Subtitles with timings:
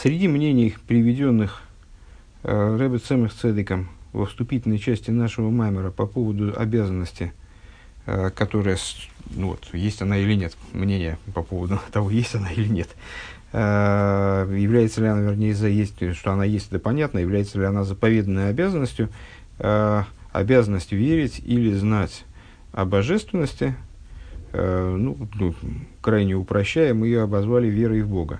[0.00, 1.60] Среди мнений, приведенных
[2.44, 7.32] э, Рэбе Цемах Цедиком во вступительной части нашего маймера по поводу обязанности,
[8.06, 8.78] э, которая,
[9.34, 12.90] ну вот, есть она или нет, мнение по поводу того, есть она или нет,
[13.52, 17.82] э, является ли она, вернее, за есть, что она есть, это понятно, является ли она
[17.82, 19.08] заповеданной обязанностью,
[19.58, 22.24] э, обязанность верить или знать
[22.70, 23.74] о божественности,
[24.52, 25.56] э, ну, ну,
[26.00, 28.38] крайне упрощая, мы ее обозвали верой в Бога.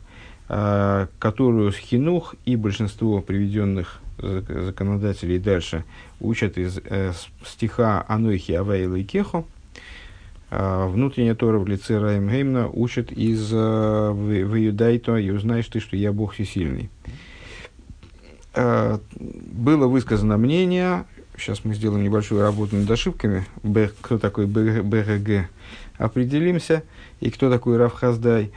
[0.49, 5.85] Которую Хинух и большинство приведенных законодателей дальше
[6.21, 7.13] учат из э,
[7.47, 9.45] стиха Анойхи Авейла и Кехо.
[10.51, 15.97] А, внутренняя Тора в лице Раим Геймна учат из э, Ваюдайто и узнаешь ты, что
[15.97, 16.91] я Бог всесильный.
[18.55, 21.05] А, было высказано мнение,
[21.37, 23.45] сейчас мы сделаем небольшую работу над ошибками,
[24.01, 25.49] кто такой БГГ,
[25.99, 26.83] определимся,
[27.21, 28.53] и кто такой Равхаздай,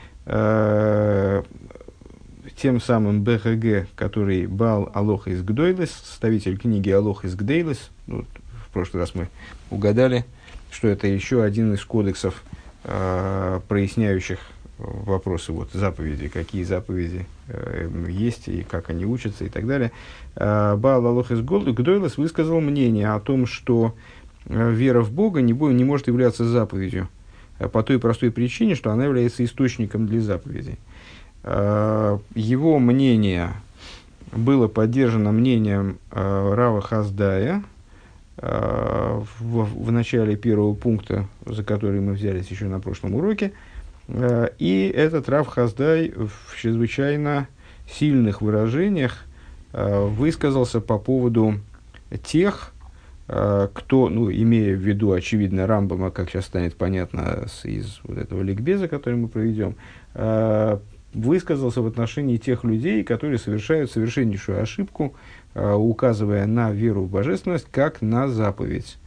[2.62, 8.24] тем самым БХГ, который Бал Алох из Гдойлес, составитель книги Алох из Гдейлес, ну,
[8.64, 9.26] в прошлый раз мы
[9.68, 10.24] угадали,
[10.70, 12.44] что это еще один из кодексов,
[12.84, 14.38] э, проясняющих
[14.78, 19.90] вопросы вот, заповеди, какие заповеди э, есть и как они учатся и так далее.
[20.36, 23.96] Э, Баал Алох из Гдойлес высказал мнение о том, что
[24.46, 27.08] э, вера в Бога не, не может являться заповедью
[27.58, 30.78] э, по той простой причине, что она является источником для заповедей.
[31.44, 33.50] Э, его мнение
[34.30, 37.64] было поддержано мнением э, Рава Хаздая
[38.38, 43.52] э, в, в начале первого пункта, за который мы взялись еще на прошлом уроке.
[44.58, 47.46] И этот Рав Хаздай в чрезвычайно
[47.88, 49.24] сильных выражениях
[49.72, 51.60] высказался по поводу
[52.24, 52.74] тех,
[53.26, 58.88] кто, ну, имея в виду, очевидно, Рамбама, как сейчас станет понятно из вот этого ликбеза,
[58.88, 59.76] который мы проведем,
[61.14, 65.14] высказался в отношении тех людей, которые совершают совершеннейшую ошибку,
[65.54, 68.98] э, указывая на веру в божественность как на заповедь.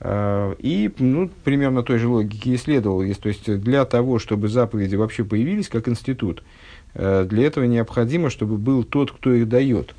[0.00, 3.12] Э, и ну, примерно той же логике и следовало.
[3.14, 6.42] То есть для того, чтобы заповеди вообще появились как институт,
[6.94, 9.94] э, для этого необходимо, чтобы был тот, кто их дает.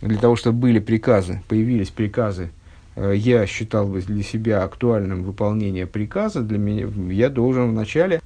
[0.00, 2.50] Для того, чтобы были приказы, появились приказы,
[2.96, 8.20] я считал бы для себя актуальным выполнение приказа, для меня, я должен вначале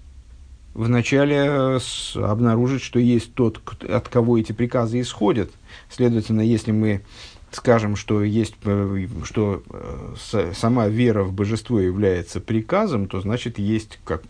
[0.74, 1.78] вначале э,
[2.16, 5.50] обнаружить, что есть тот, от кого эти приказы исходят.
[5.88, 7.02] Следовательно, если мы
[7.52, 14.00] скажем, что, есть, э, что э, сама вера в божество является приказом, то значит есть
[14.04, 14.22] как,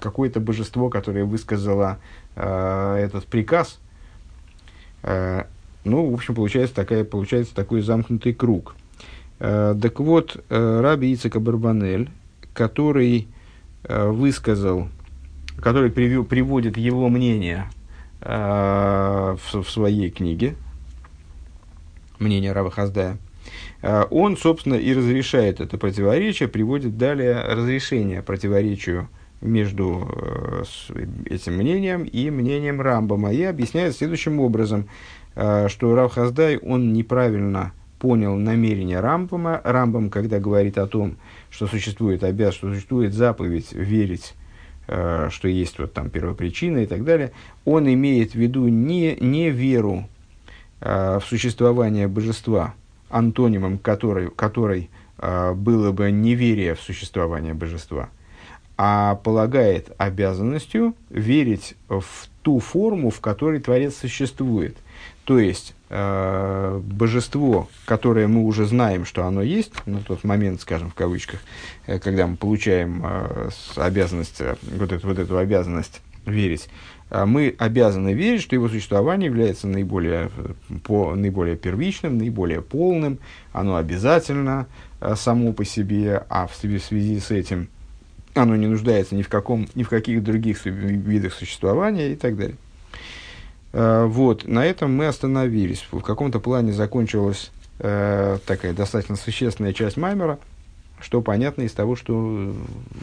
[0.00, 1.98] какое-то божество, которое высказало
[2.36, 3.78] э, этот приказ.
[5.02, 5.44] Э,
[5.84, 8.74] ну, в общем, получается, такая, получается такой замкнутый круг.
[9.38, 12.08] Э, так вот, э, Раби Ицека Барбанель,
[12.54, 13.28] который
[13.82, 14.88] э, высказал
[15.60, 17.70] который приводит его мнение
[18.20, 20.56] э, в, в своей книге,
[22.18, 23.18] мнение Рава Хаздая,
[23.82, 29.08] э, он, собственно, и разрешает это противоречие, приводит далее разрешение противоречию
[29.40, 30.64] между э,
[31.26, 34.88] этим мнением и мнением Рамбама и объясняет следующим образом,
[35.34, 39.60] э, что Рав Хаздай, он неправильно понял намерение Рамбама.
[39.64, 41.16] Рамбам, когда говорит о том,
[41.50, 44.34] что существует обязанность, что существует заповедь верить
[44.86, 47.32] что есть вот там первопричина и так далее,
[47.64, 50.08] он имеет в виду не, не веру
[50.80, 52.74] э, в существование божества,
[53.08, 58.10] антонимом которой, которой э, было бы неверие в существование божества,
[58.76, 64.76] а полагает обязанностью верить в ту форму, в которой Творец существует.
[65.24, 70.90] То есть, э, божество, которое мы уже знаем, что оно есть, на тот момент, скажем,
[70.90, 71.40] в кавычках,
[71.86, 76.68] э, когда мы получаем э, обязанность, э, вот, эту, вот эту обязанность верить,
[77.10, 83.18] э, мы обязаны верить, что его существование является наиболее, э, по, наиболее первичным, наиболее полным,
[83.52, 84.66] оно обязательно
[85.16, 87.68] само по себе, а в связи, в связи с этим
[88.34, 92.56] оно не нуждается ни в, каком, ни в каких других видах существования и так далее.
[93.74, 95.84] Э, вот, на этом мы остановились.
[95.90, 97.50] В каком-то плане закончилась
[97.80, 100.38] э, такая достаточно существенная часть Маймера,
[101.00, 102.54] что понятно из того, что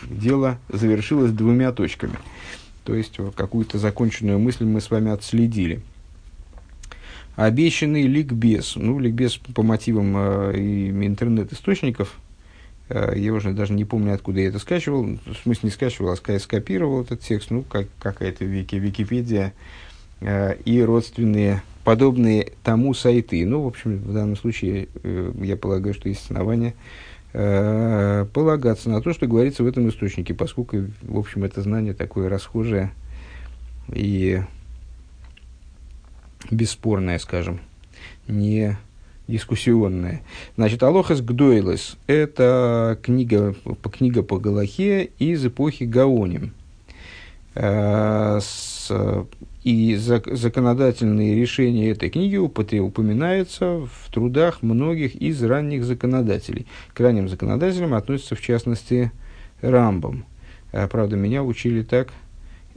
[0.09, 2.15] дело завершилось двумя точками.
[2.85, 5.81] То есть, какую-то законченную мысль мы с вами отследили.
[7.35, 8.77] Обещанный ликбез.
[8.77, 12.17] Ну, ликбез по мотивам э, интернет-источников.
[12.87, 15.03] Э, я уже даже не помню, откуда я это скачивал.
[15.03, 17.51] В смысле, не скачивал, а скопировал этот текст.
[17.51, 19.51] Ну, как, какая-то вики, Википедия
[20.21, 23.45] Э, и родственные, подобные тому сайты.
[23.45, 26.75] Ну, в общем, в данном случае э, я полагаю, что есть основания
[27.33, 32.29] э, полагаться на то, что говорится в этом источнике, поскольку, в общем, это знание такое
[32.29, 32.91] расхожее
[33.91, 34.41] и
[36.51, 37.59] бесспорная, скажем,
[38.27, 38.77] не
[39.27, 40.21] дискуссионная.
[40.55, 43.55] Значит, Алохас Гдойлес– это книга,
[43.91, 46.53] книга по Галахе из эпохи Гаоним.
[47.55, 48.39] Э,
[49.63, 56.65] и законодательные решения этой книги упоминаются в трудах многих из ранних законодателей.
[56.93, 59.11] К ранним законодателям относятся, в частности,
[59.61, 60.25] Рамбом.
[60.71, 62.09] Э, правда, меня учили так–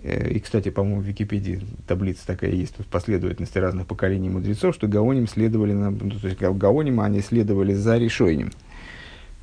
[0.05, 4.87] Э, и, кстати, по-моему, в Википедии таблица такая есть в последовательности разных поколений мудрецов, что
[4.87, 8.53] Гаоним следовали, ну, то есть Гаоним они следовали за решением.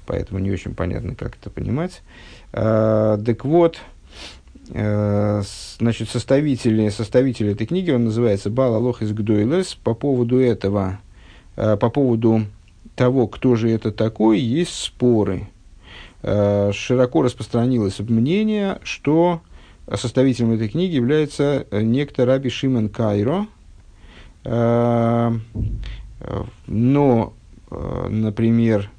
[0.05, 2.01] Поэтому не очень понятно, как это понимать.
[2.53, 3.79] А, так вот,
[4.73, 9.75] значит, составители, составители этой книги, он называется Бал Алох из Гдуэлес.
[9.75, 10.99] По поводу этого,
[11.57, 12.45] а, по поводу
[12.95, 15.49] того, кто же это такой, есть споры.
[16.23, 19.41] А, широко распространилось мнение, что
[19.93, 23.47] составителем этой книги является э, некто Раби Шимон Кайро.
[24.45, 25.31] Э,
[26.67, 27.33] но,
[27.69, 28.89] э, например,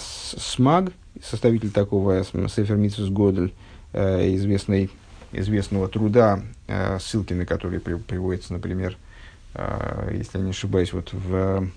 [0.00, 0.92] Смаг,
[1.22, 3.52] составитель такого Сефер Митсус Годель,
[3.92, 4.90] известный,
[5.32, 6.42] известного труда,
[7.00, 8.96] ссылки на который приводятся, например,
[10.12, 11.70] если я не ошибаюсь, вот в,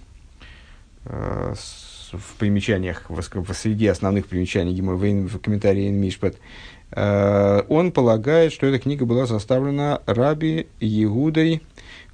[1.06, 6.36] в примечаниях, в, среди основных примечаний в комментарии Мишпат,
[6.92, 11.62] Э, он полагает, что эта книга была составлена Раби Егудой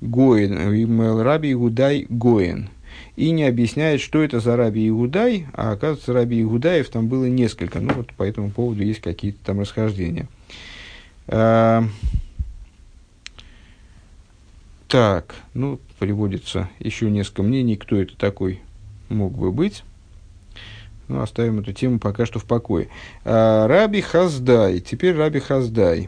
[0.02, 2.70] Гоин, Раби Егудай Гоин.
[3.18, 7.80] И не объясняет, что это за Раби Игудай, а оказывается, Раби Игудаев там было несколько.
[7.80, 10.28] Ну, вот по этому поводу есть какие-то там расхождения.
[11.28, 11.84] А,
[14.88, 18.62] так, ну, приводится еще несколько мнений, кто это такой
[19.10, 19.84] мог бы быть.
[21.08, 22.88] Ну, оставим эту тему пока что в покое.
[23.26, 24.80] А, Раби Хаздай.
[24.80, 26.08] Теперь Раби Хаздай.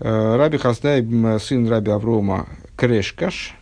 [0.00, 1.06] А, Раби Хаздай,
[1.38, 3.54] сын Раби Аврома Крешкаш.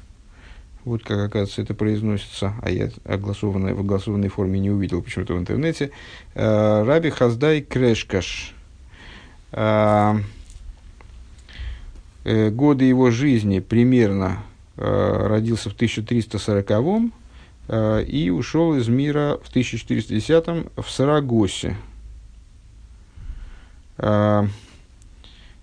[0.84, 5.38] Вот как, оказывается, это произносится, а я огласованной, в огласованной форме не увидел почему-то в
[5.38, 5.90] интернете.
[6.34, 8.54] А, Раби Хаздай Крешкаш.
[9.52, 10.19] Э,
[12.25, 14.38] годы его жизни примерно
[14.76, 17.12] родился в 1340
[17.66, 21.76] Э, и ушел из мира в 1410 в Сарагосе.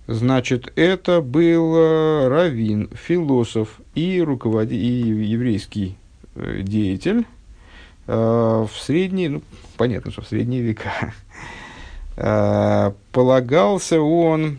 [0.06, 5.96] Э, значит, это был э, раввин, философ и, руководитель, и еврейский
[6.34, 7.26] деятель
[8.06, 9.42] в средние, ну,
[9.76, 11.14] понятно, что в средние века.
[13.12, 14.58] Полагался он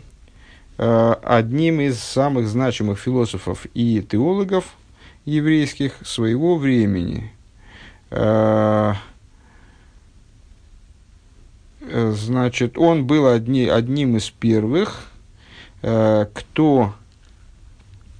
[0.78, 4.76] одним из самых значимых философов и теологов
[5.24, 7.32] еврейских своего времени.
[11.86, 15.13] Э, значит, он был одни, одним из первых, э,
[15.84, 16.94] кто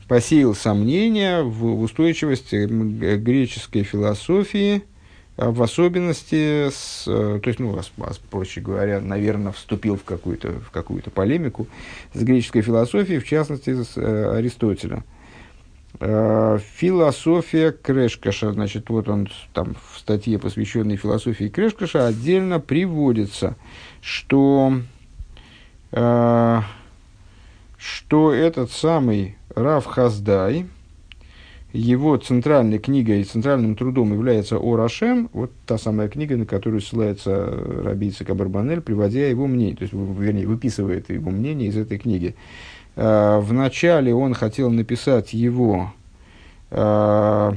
[0.06, 2.66] посеял сомнения в устойчивости
[3.16, 4.82] греческой философии,
[5.36, 7.76] а в особенности, с, э, то есть, ну,
[8.30, 11.66] проще говоря, наверное, вступил в какую-то, в какую-то полемику
[12.12, 13.94] с греческой философией, в частности, с.
[15.98, 23.56] Э, философия Крешкаша, значит, вот он там в статье, посвященной философии Крешкаша, отдельно приводится,
[24.00, 24.80] что,
[25.90, 26.60] э,
[27.84, 30.66] что этот самый Рав Хаздай,
[31.74, 37.46] его центральной книгой, центральным трудом является Орашем, вот та самая книга, на которую ссылается
[37.84, 42.34] Рабийца Кабарбанель, приводя его мнение, то есть, вернее, выписывает его мнение из этой книги.
[42.96, 45.92] Э, вначале он хотел написать его
[46.70, 47.52] э,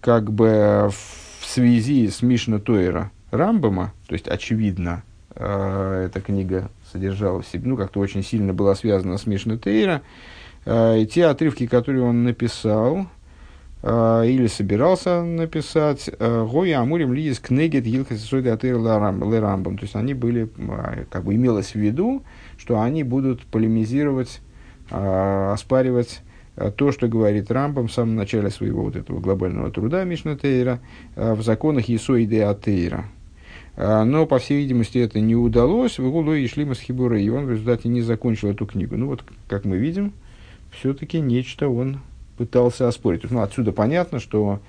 [0.00, 5.02] как бы в связи с Мишна Тойра Рамбама, то есть, очевидно,
[5.34, 10.02] э, эта книга содержала в себе, ну, как-то очень сильно была связана с Мишна Тейра,
[10.66, 13.06] и те отрывки, которые он написал,
[13.80, 19.78] или собирался написать, Гоя Амурим Лиис Кнегет Елхасисойда Атыр Лерамбам.
[19.78, 20.48] То есть они были,
[21.10, 22.24] как бы имелось в виду,
[22.56, 24.40] что они будут полемизировать,
[24.90, 26.22] оспаривать
[26.76, 30.80] то, что говорит Рамбам в самом начале своего вот этого глобального труда Мишна Тейра
[31.14, 33.04] в законах Исоиде Атейра.
[33.78, 35.98] Э, но, по всей видимости, это не удалось.
[35.98, 38.96] В и шли Масхибуры, и он в результате не закончил эту книгу.
[38.96, 40.12] Ну вот, как мы видим,
[40.72, 42.00] все-таки нечто он
[42.36, 43.30] пытался оспорить.
[43.30, 44.60] Ну, отсюда понятно, что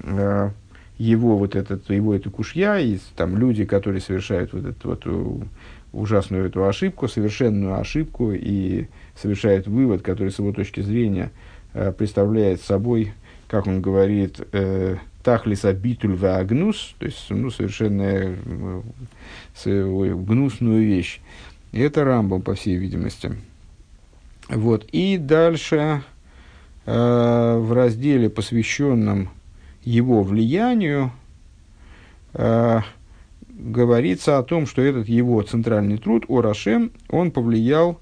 [0.00, 0.50] э,
[0.96, 5.46] его вот этот, его это кушья, и там люди, которые совершают вот эту вот
[5.92, 11.32] ужасную эту ошибку, совершенную ошибку, и совершает вывод, который с его точки зрения
[11.74, 13.12] э, представляет собой,
[13.46, 18.82] как он говорит, э, тахлиса битуль агнус, то есть ну, совершенно э,
[19.64, 21.20] гнусную вещь.
[21.72, 23.36] И это Рамбом, по всей видимости.
[24.48, 24.84] Вот.
[24.92, 26.02] И дальше
[26.86, 29.30] э, в разделе, посвященном
[29.82, 31.10] его влиянию,
[32.34, 32.80] э,
[33.48, 37.98] говорится о том, что этот его центральный труд о Рашем, он повлиял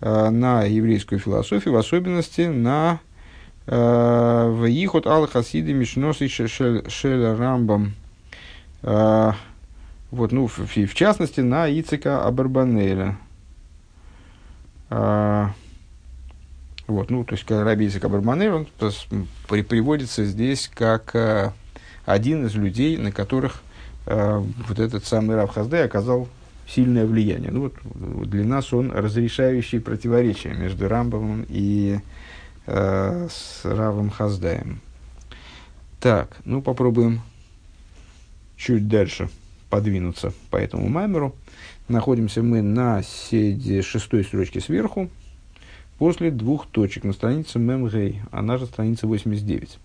[0.00, 3.00] э, на еврейскую философию, в особенности на
[3.66, 7.94] в Ихот Ал Хасиды Мишносы Шель Рамбам.
[8.82, 9.32] Э,
[10.10, 13.16] вот, ну, в, в частности, на Ицика Абарбанеля.
[14.88, 15.52] А,
[16.88, 18.66] вот, ну, то есть, Раби Ицик Абарбанель, он
[19.48, 21.54] при, приводится здесь как
[22.06, 23.62] один из людей, на которых
[24.06, 26.26] вот этот самый Рав Хаздай оказал
[26.68, 27.52] сильное влияние.
[27.52, 32.00] Ну, вот, для нас он разрешающий противоречия между Рамбовым и
[32.66, 34.80] э, с Равом Хаздаем.
[36.00, 37.20] Так, ну попробуем
[38.56, 39.28] чуть дальше
[39.68, 41.34] подвинуться по этому маймеру.
[41.88, 45.10] Находимся мы на седе шестой строчке сверху,
[45.98, 49.78] после двух точек на странице Мемгей, она же страница 89.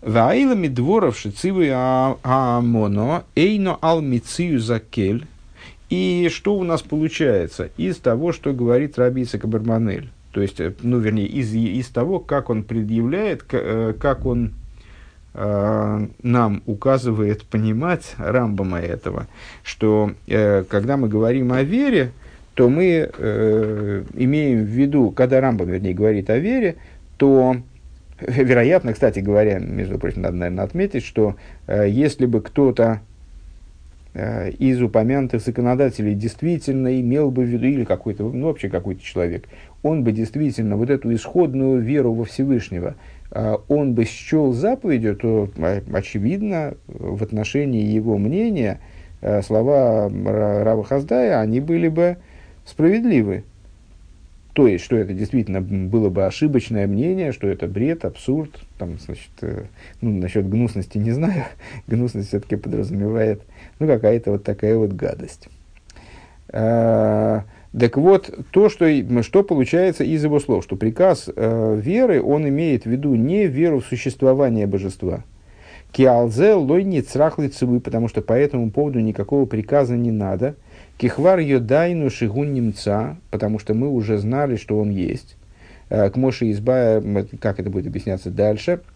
[0.00, 5.26] Ваилами дворов шицивы амоно эйно алмицию закель.
[5.90, 10.08] И что у нас получается из того, что говорит Рабиса Кабарманель?
[10.32, 14.54] То есть, э, ну, вернее, из, из того, как он предъявляет, э, как он
[15.32, 19.28] Э, нам указывает понимать Рамбама этого,
[19.62, 22.10] что э, когда мы говорим о вере,
[22.54, 26.76] то мы э, имеем в виду, когда Рамбам, вернее, говорит о вере,
[27.16, 27.56] то,
[28.20, 31.36] вероятно, кстати говоря, между прочим, надо, наверное, отметить, что
[31.68, 33.00] э, если бы кто-то
[34.14, 39.44] из упомянутых законодателей действительно имел бы в виду, или какой-то, ну, вообще какой-то человек,
[39.82, 42.96] он бы действительно вот эту исходную веру во Всевышнего–
[43.30, 45.48] а, он бы счел заповедью, то,
[45.92, 48.80] очевидно, в отношении его мнения
[49.44, 52.16] слова Рава Хаздая, они были бы
[52.64, 53.44] справедливы.
[54.60, 58.50] То есть, что это действительно было бы ошибочное мнение, что это бред, абсурд.
[58.76, 59.62] Там, значит, э,
[60.02, 61.46] ну, насчет гнусности не знаю.
[61.86, 63.40] Гнусность все-таки подразумевает,
[63.78, 65.48] ну, какая-то вот такая вот гадость.
[66.50, 68.86] А, так вот, то, что,
[69.22, 73.80] что получается из его слов, что приказ э, веры, он имеет в виду не веру
[73.80, 75.24] в существование божества.
[75.90, 80.54] Киалзе лой не црахлицевы, потому что по этому поводу никакого приказа не надо.
[81.00, 85.36] Кихвар йодайну шигун немца, потому что мы уже знали, что он есть.
[85.88, 87.02] Э, к Моше изба,
[87.40, 88.80] как это будет объясняться дальше–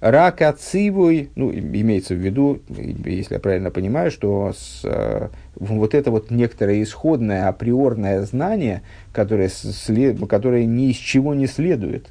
[0.00, 6.10] Рак отцивуй, ну, имеется в виду, если я правильно понимаю, что с, э, вот это
[6.10, 12.08] вот некоторое исходное априорное знание, которое, след, которое ни из чего не следует,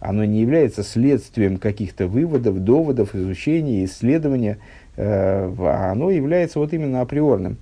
[0.00, 4.58] оно не является следствием каких-то выводов, доводов, изучения, исследования,
[4.96, 7.58] э, а оно является вот именно априорным.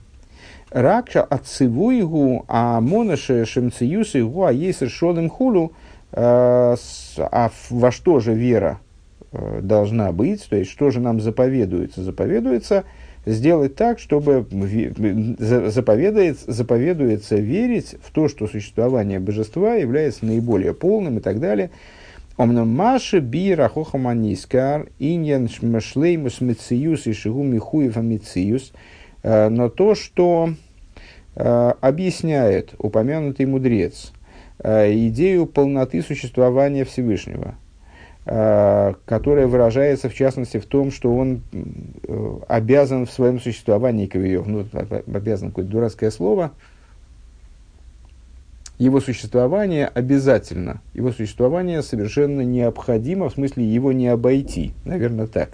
[0.70, 5.72] Ракша отцивуйгу, а моноше шемциюсы гу, а есть решенным хулу,
[6.12, 6.76] э,
[7.18, 8.80] а во что же вера?
[9.32, 12.02] Э, должна быть, то есть что же нам заповедуется?
[12.02, 12.84] Заповедуется
[13.26, 14.46] сделать так, чтобы
[15.38, 21.70] заповедуется, заповедуется верить в то, что существование божества является наиболее полным и так далее.
[22.38, 28.72] Омном Маши би рахохаманискар иньян шмашлеймус мециюс и шигу михуев амициюс.
[29.22, 30.50] Э, но то, что
[31.37, 34.12] э, объясняет упомянутый мудрец
[34.60, 37.54] идею полноты существования Всевышнего–
[38.30, 44.06] Э, которая выражается в частности в том, что он э, обязан в своем существовании,
[44.46, 44.66] ну,
[45.06, 46.50] обязан какое-то дурацкое слово,
[48.76, 55.52] его существование обязательно, его существование совершенно необходимо, в смысле его не обойти, наверное, так.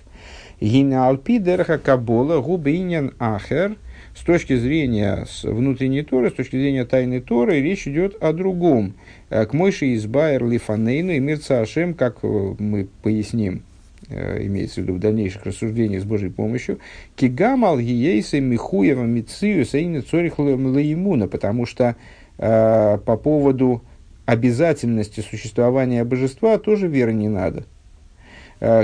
[0.64, 3.76] Гина алпи дерха кабола губиньян ахер–
[4.14, 8.94] с точки зрения внутренней Торы, с точки зрения тайной Торы, речь идет о другом.
[9.28, 13.62] Э, к Мойши избайер лифанейну и мирца Ашем, как э, мы поясним,
[14.08, 16.78] э, имеется в виду в дальнейших рассуждениях с Божьей помощью,
[17.16, 21.96] кигамал гиейса михуева мицию сейны цорих лаимуна, потому что
[22.36, 23.84] по поводу
[24.26, 27.64] обязательности существования божества тоже веры не надо.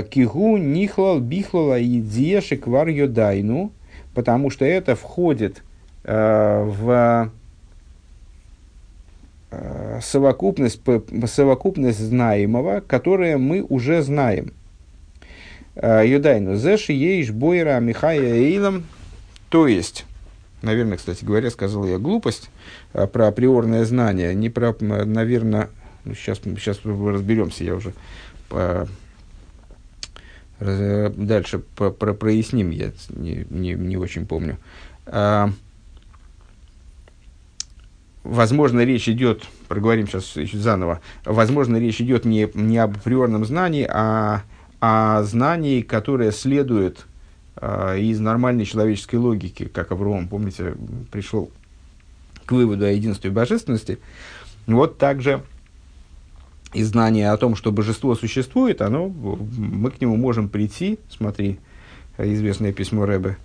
[0.09, 3.71] Кигу нихлал бихлала идея шеквар йодайну,
[4.13, 5.63] потому что это входит
[6.03, 7.31] э, в
[9.51, 10.81] э, совокупность,
[11.25, 14.53] совокупность знаемого, которое мы уже знаем.
[15.75, 18.83] Э, Юдайну, зеши еиш бойра михая эйлам,
[19.49, 20.05] то есть,
[20.61, 22.49] наверное, кстати говоря, сказал я глупость
[22.93, 25.69] э, про априорное знание, не про, наверное,
[26.03, 27.93] ну, сейчас, сейчас разберемся, я уже
[30.61, 34.57] Дальше про, про, проясним, я не, не, не очень помню.
[35.07, 35.49] А,
[38.23, 44.43] возможно, речь идет, проговорим сейчас заново, возможно, речь идет не, не об априорном знании, а
[44.79, 47.07] о знании, которое следует
[47.55, 50.75] э, из нормальной человеческой логики, как Авраам, помните,
[51.11, 51.49] пришел
[52.45, 53.97] к выводу о единстве божественности.
[54.67, 55.41] Вот также
[56.73, 61.59] и знание о том, что божество существует, оно, мы к нему можем прийти, смотри,
[62.17, 63.37] известное письмо Рэбе,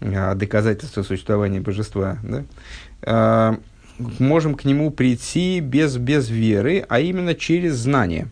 [0.00, 2.44] доказательство существования божества, да?
[3.02, 3.58] А,
[4.18, 8.28] можем к нему прийти без, без веры, а именно через знание.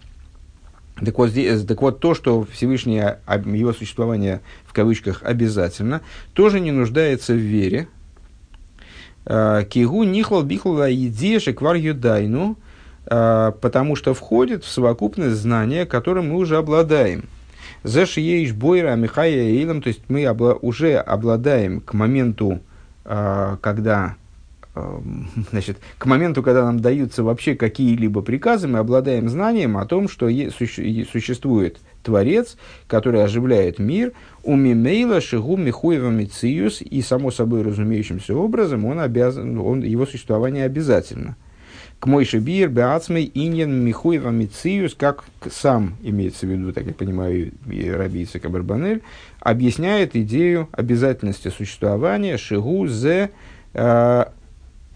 [1.05, 6.03] Так вот, здесь, так вот, то, что Всевышнее, его существование в кавычках обязательно,
[6.35, 7.89] тоже не нуждается в вере.
[9.25, 12.72] А, Кигу нихлал бихлала идея квар юдайну, а,
[13.05, 17.25] потому что входит в совокупность знания, которым мы уже обладаем.
[17.83, 22.61] Зэш еиш бойра михая эйлам, то есть мы обла- уже обладаем к моменту,
[23.05, 24.15] э, когда
[25.51, 30.29] значит, к моменту, когда нам даются вообще какие-либо приказы, мы обладаем знанием о том, что
[30.29, 32.57] е- суще- существует Творец,
[32.87, 34.13] который оживляет мир,
[34.45, 40.65] у Мимейла Шигу Михуева Мициус, и само собой разумеющимся образом он обязан, он, его существование
[40.65, 41.37] обязательно–
[42.03, 47.53] к Мойше Бир, Беацмей, Иньян, Михуева, Мициус, как сам, имеется в виду, так я понимаю,
[47.65, 49.03] Раби Кабарбанель,
[49.39, 53.31] объясняет идею обязательности существования Шигу, Зе,
[53.75, 54.25] э,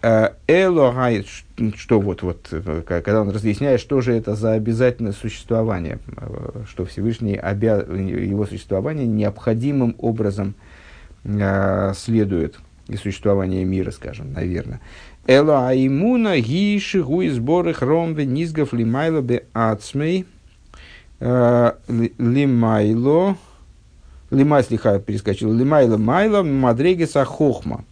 [0.03, 1.23] э, Эло,
[1.77, 2.49] что вот, вот,
[2.89, 7.77] когда он разъясняет, что же это за обязательность существования, э, что Всевышний обя...
[7.77, 10.57] его существование необходимым образом
[11.23, 12.57] следует
[12.89, 14.81] из существования мира, скажем, наверное.
[15.27, 20.25] Эла аймуна ги шигу сборы ромве низгов лимайло бе ацмей
[21.19, 21.73] э,
[22.19, 23.37] лимайло
[24.31, 27.85] лимай слиха перескочил лимайло майло мадрегеса хохма.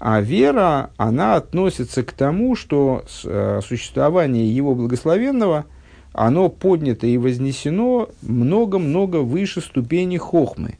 [0.00, 5.66] А вера, она относится к тому, что э, существование его благословенного,
[6.12, 10.78] оно поднято и вознесено много-много выше ступени хохмы.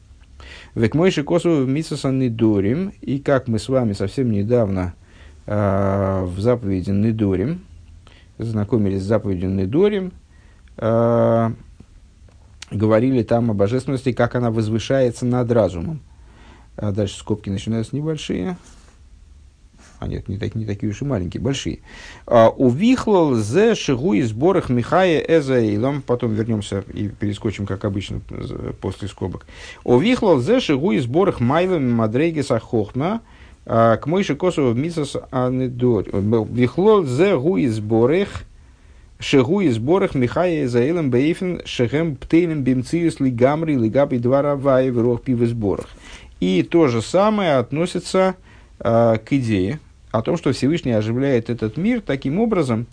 [0.75, 4.93] Век мойши косу митсасан дорим, и как мы с вами совсем недавно
[5.45, 7.61] в заповеди Недорим,
[8.37, 10.11] знакомились с заповедью Недорим,
[10.77, 11.51] э,
[12.71, 16.01] говорили там о божественности, как она возвышается над разумом.
[16.77, 18.57] А дальше скобки начинаются небольшие.
[19.99, 21.79] А нет, не, так, не такие уж и маленькие, большие.
[22.27, 26.01] А, Увихлал зе шигу и сборах Михая Эзаилом.
[26.01, 28.19] Потом вернемся и перескочим, как обычно,
[28.81, 29.45] после скобок.
[29.85, 33.05] Увихлал зе шигу и сборах Майлами Мадрейгеса Хохма.
[33.05, 33.34] А,
[33.65, 36.05] к Мойше Косову Мисас Анедор.
[36.13, 38.43] Вихлол зе гуи сборех,
[39.19, 45.47] шегуи сборех Михая Заилем Бейфен шехем птейлем бимциус лигамри лигаби двара вай в рох пивы
[45.47, 45.87] сборах.
[46.39, 48.35] И то же самое относится
[48.79, 49.79] э, к идее
[50.11, 52.85] о том, что Всевышний оживляет этот мир таким образом,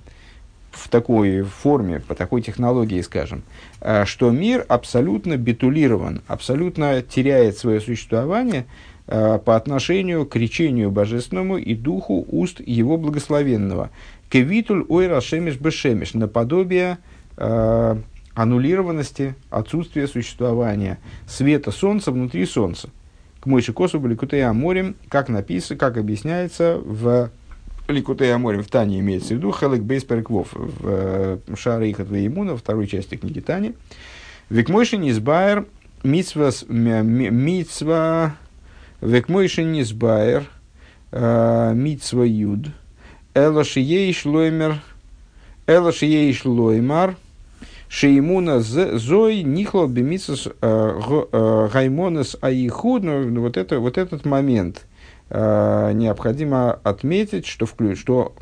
[0.71, 3.43] в такой форме, по такой технологии, скажем,
[3.83, 8.65] э, что мир абсолютно битулирован, абсолютно теряет свое существование–
[9.07, 13.91] по отношению к речению божественному и духу уст его благословенного.
[14.31, 16.99] Кевитуль ой рашемиш бешемиш, наподобие
[17.37, 17.97] э,
[18.35, 22.89] аннулированности, отсутствия существования света солнца внутри солнца.
[23.41, 27.31] К Мойши Косу Ликутея морем, как написано, как объясняется в
[27.89, 32.87] Ликутея морем в Тане имеется в виду, Хелек Бейсперквов в э, Шара Ихат Веймуна, второй
[32.87, 33.75] части книги Тани.
[34.49, 35.67] Викмойши Низбайер
[36.05, 38.33] Мицва Век
[39.29, 40.45] мойши низбайер,
[41.11, 42.69] э, митсва юд,
[43.35, 44.81] элаши ейш лоймер,
[45.67, 47.17] элаши ейш лоймар,
[47.89, 53.03] шеймуна зой нихло бемитсас э, э, гаймонес аихуд.
[53.03, 54.87] Ну, вот, это, вот этот момент
[55.31, 58.35] необходимо отметить, что, вклю, что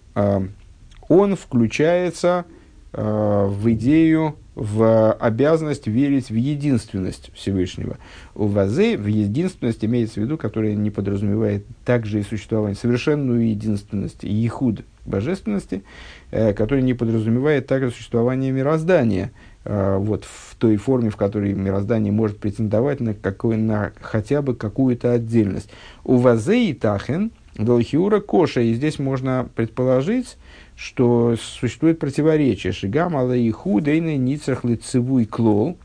[1.09, 2.45] он включается
[2.93, 7.97] в идею в обязанность верить в единственность Всевышнего.
[8.35, 14.19] У вазы в единственность имеется в виду, которая не подразумевает также и существование, совершенную единственность,
[14.21, 15.83] ехуд божественности,
[16.31, 19.33] э, которая не подразумевает также существование мироздания,
[19.65, 24.55] э, вот в той форме, в которой мироздание может претендовать на, какой, на хотя бы
[24.55, 25.71] какую-то отдельность.
[26.05, 30.37] У вазы и тахен, долхиура коша, и здесь можно предположить,
[30.81, 32.73] что существует противоречие.
[32.73, 35.77] Шигам алаиху дейны ницах лицевой клол.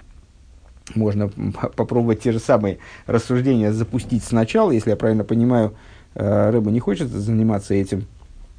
[0.96, 1.28] Можно
[1.76, 5.74] попробовать те же самые рассуждения запустить сначала, если я правильно понимаю,
[6.14, 8.06] э, рыба не хочет заниматься этим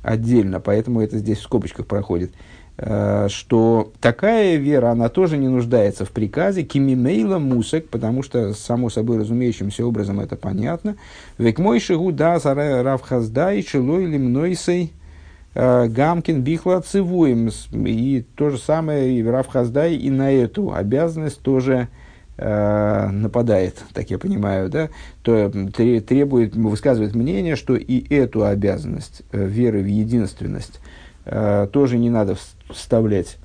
[0.03, 2.33] отдельно, поэтому это здесь в скобочках проходит,
[2.77, 8.91] э, что такая вера, она тоже не нуждается в приказе кимимейла мусек, потому что, само
[8.91, 10.97] собой разумеющимся образом это понятно.
[11.39, 14.93] Век мой шигу да равхаздай шилой лимнойсей
[15.57, 17.51] Гамкин Бихла Цивуем.
[17.73, 21.89] И то же самое и Рав Хаздай и на эту обязанность тоже
[22.37, 24.91] э, нападает, так я понимаю, да,
[25.23, 30.81] то требует, высказывает мнение, что и эту обязанность э, веры в единственность
[31.25, 32.37] э, тоже не надо
[32.69, 33.39] вставлять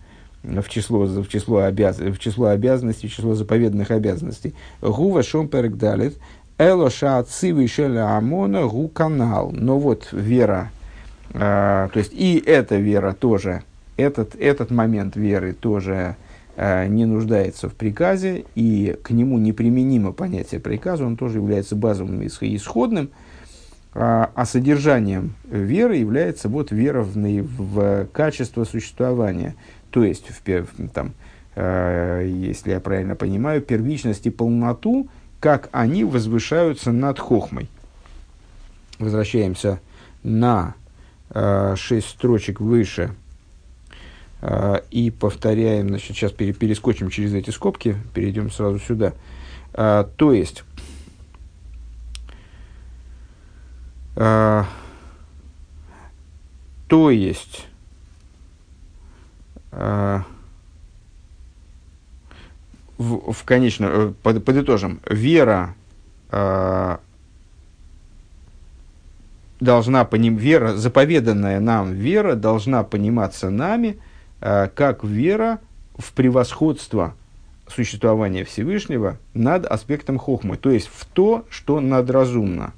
[0.43, 4.55] в число, в число, обяз, в число обязанностей, в число заповедных обязанностей.
[4.81, 6.17] Гува шомперек далит,
[6.57, 9.51] элоша цивы шеля амона гу канал.
[9.53, 10.80] Но вот вера, э,
[11.33, 13.63] то есть и эта вера тоже,
[13.97, 16.15] этот, этот момент веры тоже
[16.55, 22.21] э, не нуждается в приказе, и к нему неприменимо понятие приказа, он тоже является базовым
[22.21, 23.09] и исходным,
[23.93, 29.55] а, а содержанием веры является вот вера в, в качество существования–
[29.91, 31.13] то есть, в, там,
[31.55, 37.69] если я правильно понимаю, первичность и полноту, как они возвышаются над хохмой.
[38.99, 39.79] Возвращаемся
[40.23, 40.75] на
[41.33, 43.13] э, шесть строчек выше
[44.41, 49.13] э, и повторяем, значит, сейчас пере, перескочим через эти скобки, перейдем сразу сюда.
[49.73, 50.63] Э, то есть,
[54.13, 54.65] то
[56.89, 57.65] есть,
[59.71, 60.23] в,
[62.97, 65.73] в конечном, под, подытожим, вера
[69.61, 73.97] должна поним, вера, заповеданная нам вера должна пониматься нами
[74.41, 75.59] э, как вера
[75.97, 77.13] в превосходство
[77.69, 82.73] существования Всевышнего над аспектом хохмы, то есть в то, что надразумно.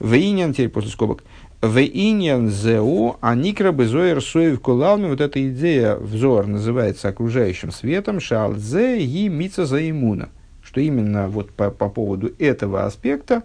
[0.00, 1.24] Вейнян, теперь после скобок,
[1.60, 8.20] в иньян зеу, а никра безоер соев кулалми, вот эта идея взор называется окружающим светом,
[8.20, 10.28] шалзе и мица заимуна.
[10.62, 13.42] Что именно вот по, по поводу этого аспекта,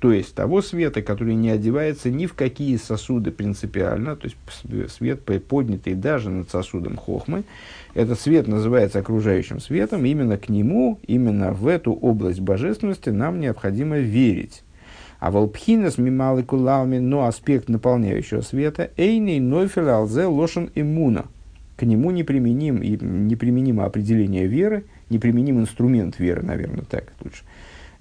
[0.00, 5.22] то есть того света, который не одевается ни в какие сосуды принципиально, то есть свет
[5.46, 7.44] поднятый даже над сосудом хохмы,
[7.92, 13.98] этот свет называется окружающим светом, именно к нему, именно в эту область божественности нам необходимо
[13.98, 14.62] верить.
[15.18, 21.26] А волпхинас мималы кулалми, но аспект наполняющего света, эйней нофель алзе лошен иммуна.
[21.76, 27.42] К нему неприменим, неприменимо определение веры, неприменим инструмент веры, наверное, так лучше.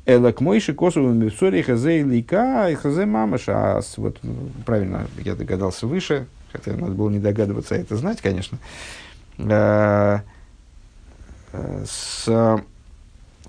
[0.10, 3.78] Элак мойши косовым бифсори хазе лика и хазе мамаша.
[3.78, 4.20] А вот
[4.66, 8.58] правильно я догадался выше, хотя надо было не догадываться, а это знать, конечно.
[9.38, 10.20] Э,
[11.54, 12.26] э, с,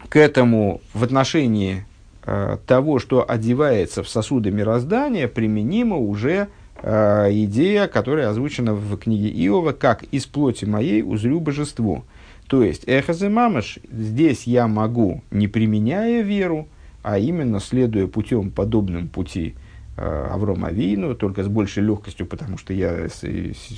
[0.08, 1.84] к этому в отношении
[2.32, 6.48] Э, того, что одевается в сосуды мироздания, применима уже
[6.82, 12.04] э, идея, которая озвучена в книге Иова, как «из плоти моей узрю божество».
[12.50, 16.66] То есть, эхозе мамаш, здесь я могу, не применяя веру,
[17.04, 19.54] а именно следуя путем, подобным пути
[19.96, 23.06] э, Аврома Авину, только с большей легкостью, потому что я,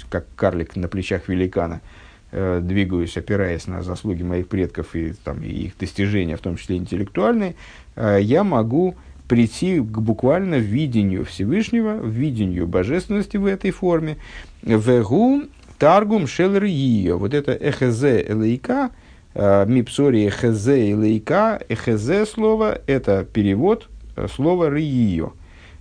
[0.09, 1.83] как карлик на плечах великана,
[2.31, 6.79] э, двигаюсь, опираясь на заслуги моих предков и, там, и их достижения, в том числе
[6.79, 7.57] интеллектуальные,
[7.97, 8.95] Э, я могу
[9.29, 14.17] прийти к буквально видению Всевышнего, видению божественности в этой форме.
[14.63, 15.45] Вегу
[15.79, 17.17] таргум шелер ее.
[17.17, 18.91] Вот это эхезе элейка,
[19.35, 25.33] э, мипсори эхезе элейка, эхезе слово, это перевод э, слова риио.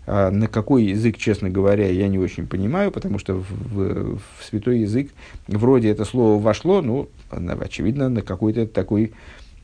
[0.07, 4.79] На какой язык, честно говоря, я не очень понимаю, потому что в, в, в святой
[4.79, 5.11] язык
[5.47, 9.13] вроде это слово вошло, ну, очевидно, на какой-то такой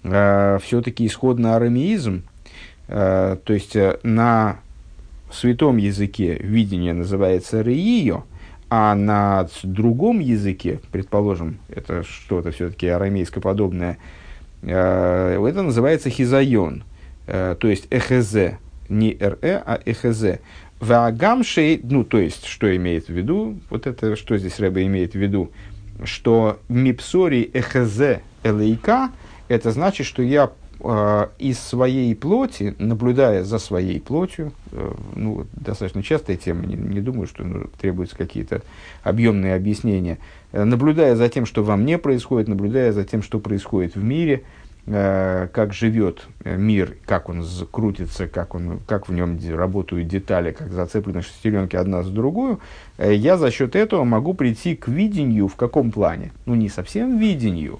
[0.03, 2.23] э, все-таки исходно арамеизм,
[2.87, 4.59] Э, то есть э, на
[5.31, 8.23] святом языке видение называется риио,
[8.69, 13.97] а на другом языке, предположим, это что-то все-таки арамейско подобное,
[14.61, 16.83] э, это называется хизайон,
[17.25, 20.39] то есть эхезе, не ре, а эхезе.
[20.79, 25.15] Ваагамшей, ну, то есть, что имеет в виду, вот это, что здесь Рэба имеет в
[25.15, 25.51] виду,
[26.03, 29.11] что мипсори эхезе элейка,
[29.47, 36.03] это значит, что я э, из своей плоти, наблюдая за своей плотью, э, ну, достаточно
[36.03, 38.61] частая тема, не, не думаю, что ну, требуются какие-то
[39.03, 40.19] объемные объяснения,
[40.51, 44.43] э, наблюдая за тем, что во мне происходит, наблюдая за тем, что происходит в мире,
[44.85, 50.51] э, как живет э, мир, как он крутится, как, он, как в нем работают детали,
[50.51, 52.59] как зацеплены шестеренки одна за другую,
[52.97, 56.31] э, я за счет этого могу прийти к видению в каком плане?
[56.45, 57.79] Ну, не совсем видению,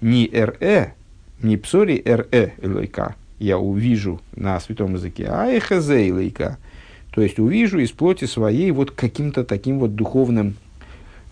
[0.00, 0.94] не РЭ,
[1.42, 6.58] не псори ре элейка, я увижу на святом языке, а эхезе элейка,
[7.12, 10.56] то есть увижу из плоти своей вот каким-то таким вот духовным,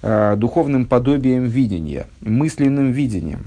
[0.02, 3.46] э, духовным подобием видения, мысленным видением.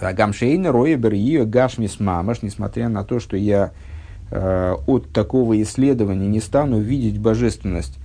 [0.00, 3.72] Гамшейна роя берио гашмис мамаш, несмотря на то, что я
[4.30, 7.98] э, от такого исследования не стану видеть божественность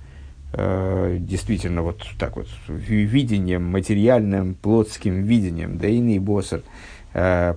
[0.52, 6.62] э, действительно вот так вот видением, материальным, плотским видением, да и боссер, э,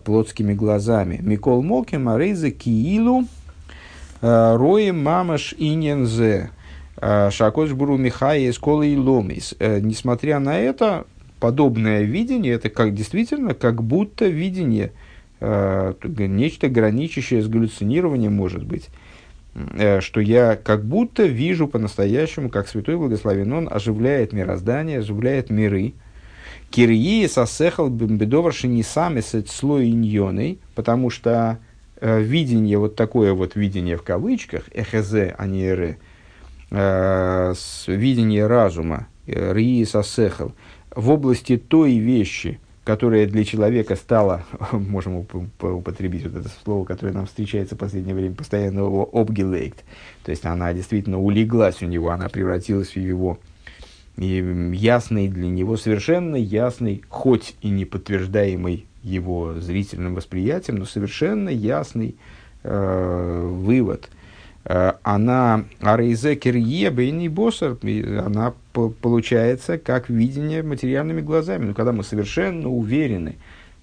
[0.04, 1.20] плотскими глазами.
[1.22, 3.26] Микол Моким, Арейза Киилу,
[4.22, 6.52] э, Роем Мамаш Инензе,
[6.98, 9.56] э, Шакош Буру Михай Сколы и Ломис.
[9.60, 11.06] Несмотря на это,
[11.40, 14.92] подобное видение, это как действительно, как будто видение,
[15.40, 18.90] нечто граничащее с галлюцинированием может быть.
[19.56, 25.94] Э, что я как будто вижу по-настоящему, как Святой Благословен Он оживляет мироздание, оживляет миры.
[26.70, 31.60] Кирии сосехал бедоварши не сами слой иньоной, потому что
[32.02, 35.98] э, видение, вот такое вот видение в кавычках, эхезе, а не эре,
[36.72, 37.54] э,
[37.88, 40.54] видение разума, э, рии сосехал,
[40.96, 45.26] в области той вещи, которая для человека стала, можем
[45.62, 49.84] употребить вот это слово, которое нам встречается в последнее время, постоянно обгилейкт,
[50.24, 53.40] то есть она действительно улеглась у него, она превратилась в его
[54.18, 61.50] и ясный для него, совершенно ясный, хоть и не подтверждаемый его зрительным восприятием, но совершенно
[61.50, 62.16] ясный
[62.64, 64.10] э, вывод–
[64.66, 67.78] Э, она арейзекер ебейный боссер,
[68.26, 71.66] она получается как видение материальными глазами.
[71.66, 73.36] Но когда мы совершенно уверены,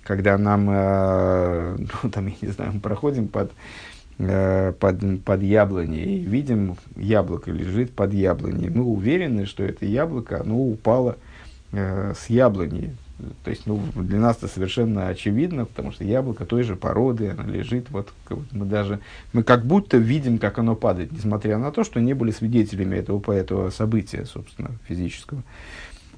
[0.02, 3.52] когда нам, э, ну, там, я не знаю, мы проходим под,
[4.18, 11.16] под, под яблоней видим, яблоко лежит под яблоней, мы уверены, что это яблоко, оно упало
[11.72, 12.94] с яблони,
[13.44, 17.50] то есть, ну, для нас это совершенно очевидно, потому что яблоко той же породы, оно
[17.50, 18.12] лежит, вот,
[18.50, 19.00] мы даже,
[19.32, 23.32] мы как будто видим, как оно падает, несмотря на то, что не были свидетелями этого,
[23.32, 25.42] этого события, собственно, физического.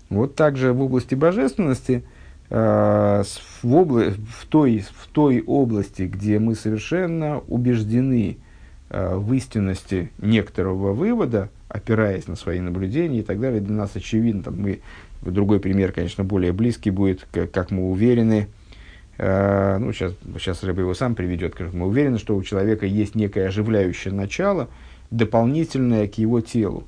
[0.09, 2.24] Вот также в области божественности, э,
[2.57, 8.39] в, обла- в, той, в той области, где мы совершенно убеждены
[8.91, 14.45] э, в истинности некоторого вывода, опираясь на свои наблюдения и так далее, для нас очевидно,
[14.45, 14.81] там, мы
[15.31, 18.49] Другой пример, конечно, более близкий будет, как, как мы уверены,
[19.17, 23.15] э, ну, сейчас, сейчас Рэб его сам приведет, как мы уверены, что у человека есть
[23.15, 24.69] некое оживляющее начало,
[25.11, 26.85] дополнительное к его телу.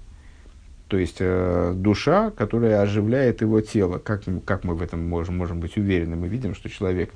[0.88, 3.99] То есть э, душа, которая оживляет его тело.
[3.99, 6.14] Как, как мы в этом можем, можем быть уверены?
[6.14, 7.11] Мы видим, что человек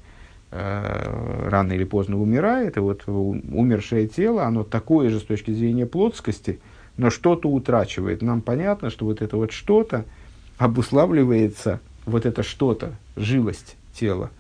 [0.50, 5.86] э, рано или поздно умирает, и вот умершее тело, оно такое же с точки зрения
[5.86, 6.58] плотскости,
[6.96, 8.22] но что-то утрачивает.
[8.22, 10.04] Нам понятно, что вот это вот что-то,
[10.58, 14.30] обуславливается вот это что-то, живость тела,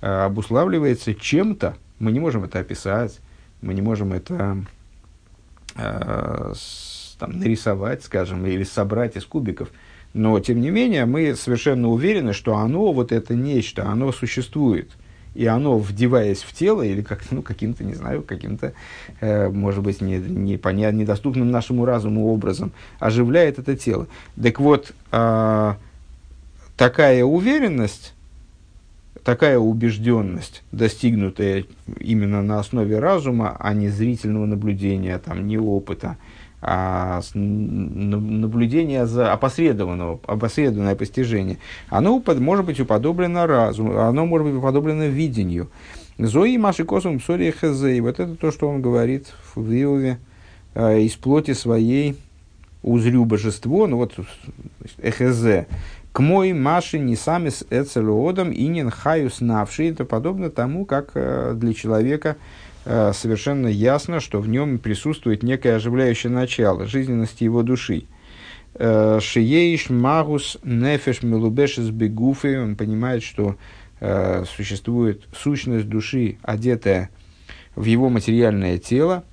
[0.00, 3.20] э, обуславливается чем-то, мы не можем это описать,
[3.60, 4.64] мы не можем это
[5.76, 6.89] э, с,
[7.20, 9.68] там, нарисовать, скажем, или собрать из кубиков,
[10.14, 14.90] но тем не менее мы совершенно уверены, что оно, вот это нечто, оно существует.
[15.36, 18.72] И оно, вдеваясь в тело, или как ну, каким-то, не знаю, каким-то,
[19.20, 24.08] э, может быть, не, не понят, недоступным нашему разуму образом, оживляет это тело.
[24.42, 25.74] Так вот, э,
[26.76, 28.12] такая уверенность,
[29.22, 31.64] такая убежденность, достигнутая
[32.00, 36.16] именно на основе разума, а не зрительного наблюдения, там, не опыта,
[36.62, 45.04] а наблюдение за опосредованного, опосредованное постижение, оно может быть уподоблено разуму, оно может быть уподоблено
[45.04, 45.68] видению.
[46.18, 50.18] Зои Маши Косум Псори И Вот это то, что он говорит в Иове
[50.74, 52.18] э, из плоти своей
[52.82, 54.14] узрю божество, ну вот
[54.98, 55.66] Эхезе.
[56.12, 59.90] К мой Маши не сами с Эцелуодом инин хаюс навши.
[59.90, 62.36] Это подобно тому, как э, для человека
[62.84, 68.06] совершенно ясно, что в нем присутствует некое оживляющее начало жизненности его души.
[68.74, 73.56] Э, Шиеиш магус нефеш мелубешес бегуфы, он понимает, что
[74.00, 77.10] э, существует сущность души, одетая
[77.74, 79.24] в его материальное тело,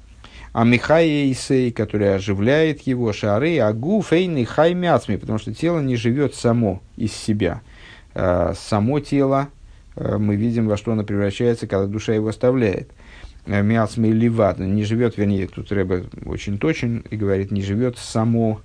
[0.53, 6.33] а Михаисей, который оживляет его, шары, агу фейный хай мяцми, потому что тело не живет
[6.33, 7.61] само из себя.
[8.13, 9.49] Само тело,
[9.95, 12.89] мы видим, во что оно превращается, когда душа его оставляет.
[13.47, 18.61] Э, Миацмей Ливат, не живет, вернее, тут Рэбе очень точен и говорит, не живет само,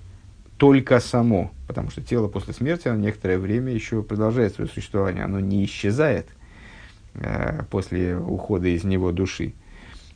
[0.57, 5.39] только само, потому что тело после смерти, оно некоторое время еще продолжает свое существование, оно
[5.39, 6.27] не исчезает
[7.15, 9.55] э, после ухода из него души.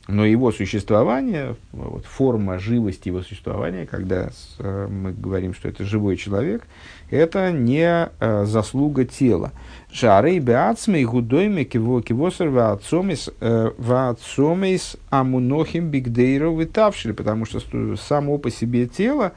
[0.07, 5.83] Но его существование, вот, форма живости его существования, когда с, э, мы говорим, что это
[5.83, 6.65] живой человек,
[7.09, 9.51] это не э, заслуга тела.
[9.91, 17.59] Шарей беацмей гудойме киво кивосер ваацомис э, ваацомис амунохим бигдейро вытавшили, потому что
[17.97, 19.33] само по себе тело,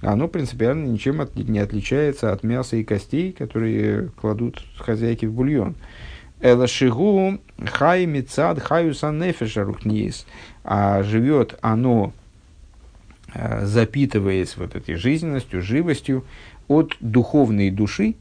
[0.00, 5.74] оно принципиально ничем от, не отличается от мяса и костей, которые кладут хозяйки в бульон.
[6.40, 10.26] Элашигу хай мицад хаюса нефеша рухниес.
[10.62, 12.12] А живет оно
[13.34, 16.24] э, запитываясь вот этой жизненностью, живостью
[16.68, 18.14] от духовной души,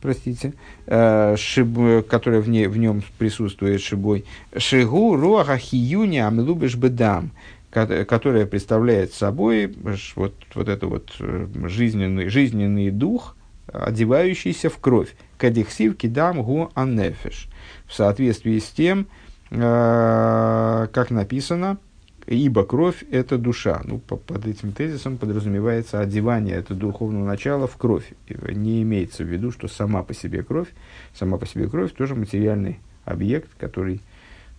[0.00, 0.54] простите,
[0.86, 4.24] э, шиб, которая в, ней, в нем присутствует шибой,
[4.56, 7.30] шигу руаха хиюни амилубиш бедам,
[7.70, 9.74] которая представляет собой
[10.16, 13.36] вот, вот это вот э, жизненный, жизненный дух,
[13.72, 15.14] одевающийся в кровь.
[15.38, 17.48] Кадихсив кидам гу аннефеш.
[17.86, 19.06] В соответствии с тем,
[19.50, 21.78] э, как написано,
[22.26, 23.80] ибо кровь– это душа.
[23.84, 28.12] Ну, по, под этим тезисом подразумевается одевание этого духовного начала в кровь.
[28.28, 30.68] Не имеется в виду, что сама по себе кровь,
[31.14, 34.00] сама по себе кровь тоже материальный объект, который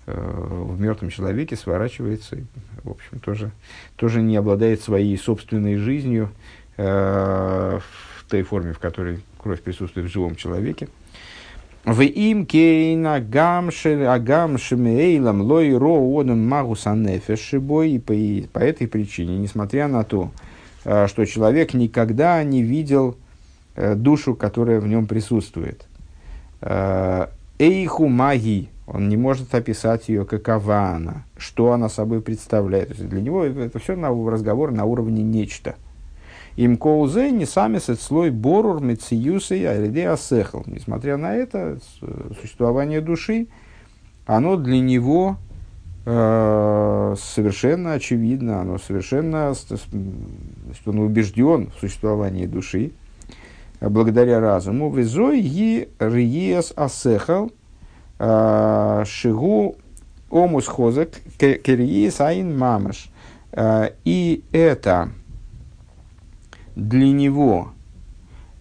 [0.06, 2.38] э, в мертвом человеке сворачивается,
[2.84, 3.52] в общем, тоже,
[3.95, 6.30] тоже не обладает своей собственной жизнью
[6.78, 7.80] э,
[8.32, 10.88] той форме, в которой кровь присутствует в живом человеке.
[11.84, 17.94] В им кейна гамшель агам шемейлам лой ро одам магуса нефешибой.
[17.94, 20.32] И по, этой причине, несмотря на то,
[20.86, 23.17] э, что человек никогда не видел
[23.76, 25.86] э, душу, которая в нем присутствует.
[26.62, 32.96] Э, эйху маги, он не может описать ее, какова она, что она собой представляет.
[32.96, 35.76] Для него это все на разговор на уровне нечто–
[36.55, 40.61] им коузе не сами слой борур мециюсы алиде асехл.
[40.65, 41.79] Несмотря на это,
[42.39, 43.47] существование души,
[44.25, 45.37] оно для него
[46.05, 49.53] э, совершенно очевидно, оно совершенно,
[50.85, 52.91] он убежден в существовании души,
[53.79, 54.91] благодаря разуму.
[54.91, 57.51] Везой и риес асехал
[58.19, 59.75] э, шигу
[60.29, 63.09] омус хозек кериес айн мамаш.
[63.51, 65.09] Э, и это
[66.75, 67.71] для него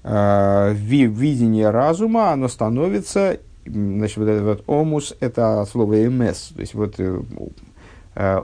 [0.03, 6.75] э, видение разума, оно становится, значит, вот этот вот омус, это слово эмс, то есть
[6.75, 7.23] вот э,
[8.15, 8.43] э,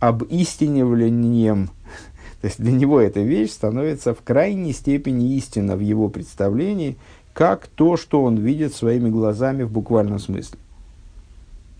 [0.00, 1.66] обистинивлением,
[2.40, 6.96] то есть для него эта вещь становится в крайней степени истина в его представлении,
[7.32, 10.58] как то, что он видит своими глазами в буквальном смысле.